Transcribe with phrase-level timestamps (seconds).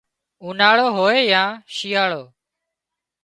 [0.43, 1.43] اُوناۯو هوئي يا
[1.75, 2.23] شيئاۯو